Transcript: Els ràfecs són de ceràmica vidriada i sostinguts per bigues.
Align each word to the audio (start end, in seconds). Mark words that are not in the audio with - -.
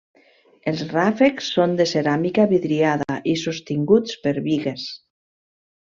Els 0.71 0.79
ràfecs 0.93 1.51
són 1.57 1.75
de 1.81 1.87
ceràmica 1.91 2.47
vidriada 2.55 3.21
i 3.35 3.37
sostinguts 3.45 4.19
per 4.27 4.35
bigues. 4.51 4.91